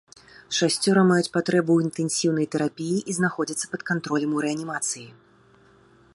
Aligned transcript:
Шасцёра 0.59 1.01
маюць 1.09 1.33
патрэбу 1.35 1.71
ў 1.75 1.79
інтэнсіўнай 1.87 2.49
тэрапіі 2.57 2.97
і 3.13 3.17
знаходзяцца 3.19 3.65
пад 3.75 3.81
кантролем 3.93 4.31
у 4.41 4.47
рэанімацыі. 4.49 5.07